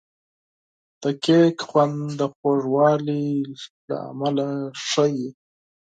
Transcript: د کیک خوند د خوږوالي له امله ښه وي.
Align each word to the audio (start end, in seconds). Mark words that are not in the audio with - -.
د 1.01 1.03
کیک 1.23 1.57
خوند 1.67 1.97
د 2.19 2.21
خوږوالي 2.33 3.27
له 3.87 3.97
امله 4.11 4.47
ښه 4.89 5.05
وي. 5.13 5.29